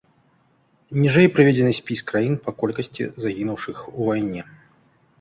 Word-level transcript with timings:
Ніжэй 1.03 1.27
прыведзены 1.35 1.71
спіс 1.81 2.03
краін 2.09 2.33
па 2.47 2.51
колькасці 2.65 3.09
загінуўшых 3.27 3.77
у 3.99 4.13
вайне. 4.13 4.41